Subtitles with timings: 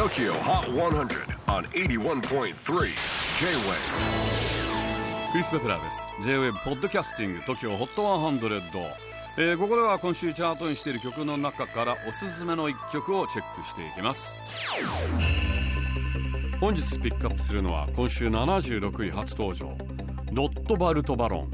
[0.00, 2.52] TOKYO HOT 100 on 81.3 J-WAVE.
[5.30, 6.06] クリス・ベプラーです。
[6.22, 8.82] J-WAVE ポッドキャスティング TOKYO HOT 100、
[9.36, 14.38] えー、ここでは今週チャートにしている曲の中からおすすめの一曲をチェックしていきます。
[16.58, 19.76] 本日ピックアップするのは今週76位初登場。
[20.32, 21.50] ロットバルト・バロン。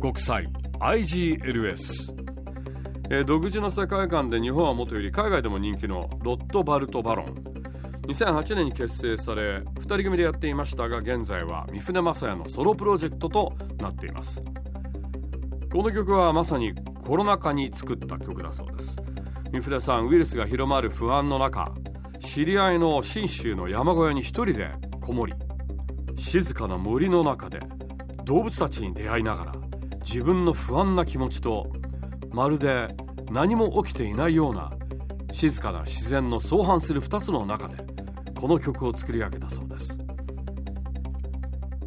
[0.00, 0.48] 国際
[0.80, 2.16] IGLS
[3.10, 7.57] えー、独自の世界観で日本はもとより海外でも人気のロット・バルト・バロン。
[8.08, 14.42] 2008年に結成され2人組でやっていましたが現在は三船雅也のソロプロジェクトとなっています。
[15.70, 16.74] この曲はまさに
[17.06, 18.96] コロナ禍に作った曲だそうです。
[19.52, 21.74] 三船さんウイルスが広まる不安の中
[22.18, 24.70] 知り合いの信州の山小屋に一人で
[25.02, 25.34] こもり
[26.16, 27.60] 静かな森の中で
[28.24, 29.52] 動物たちに出会いながら
[30.00, 31.70] 自分の不安な気持ちと
[32.30, 32.88] まるで
[33.30, 34.70] 何も起きていないような
[35.30, 37.97] 静かな自然の相反する2つの中で
[38.38, 39.98] この曲を作り上げたそうです。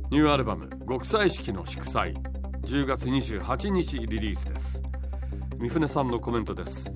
[0.10, 2.14] ニューアルバム「極彩色の祝祭」
[2.68, 4.84] 10月28日リリースです。
[5.60, 6.92] 三船さんのコメントです。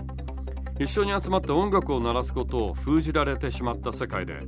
[0.77, 4.41] 一緒に集まって音楽を鳴らすことを封じられてしまった世界で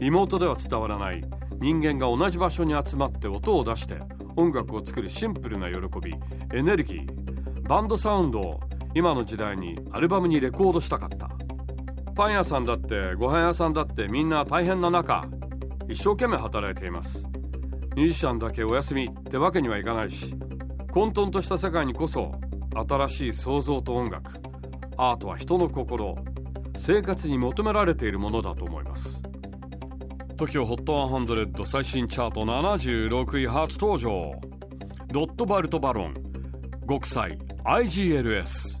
[0.00, 1.22] 妹では伝わらない。
[1.60, 3.98] 人間が同じ場所に集まって音を出して
[4.36, 6.14] 音楽を作るシンプルな喜び
[6.54, 7.68] エネルギー。
[7.68, 8.60] バンドサウンドを
[8.94, 11.33] 今の時代にアルバムにレコードしたかった。
[12.14, 15.22] パン屋さんだってご飯屋さんだってみんな大変な中
[15.88, 17.26] 一生懸命働いています。
[17.96, 20.34] ミュージシャンだけお休みってわけにはいかないし
[20.92, 22.32] 混沌とした世界にこそ
[22.88, 24.32] 新しい創造と音楽
[24.96, 26.16] アートは人の心
[26.76, 29.22] 生活に求められているものだと思います。
[30.36, 34.32] TOKYOHOT100 最新チャート76位初登場。
[35.12, 36.14] ロットバルト・バロン
[36.88, 38.80] 極彩 IGLS